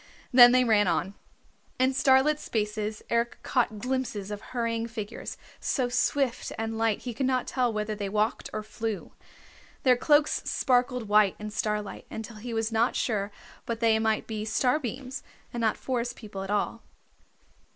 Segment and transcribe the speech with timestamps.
[0.33, 1.13] Then they ran on.
[1.77, 7.27] In starlit spaces Eric caught glimpses of hurrying figures, so swift and light he could
[7.27, 9.11] not tell whether they walked or flew.
[9.83, 13.31] Their cloaks sparkled white in starlight until he was not sure
[13.67, 15.21] but they might be starbeams,
[15.53, 16.81] and not Forest People at all.